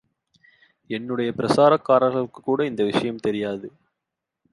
[0.89, 3.69] என்னுடைய பிரசாரகர்களுக்குக்கூட இந்த விஷயம் தெரியாது.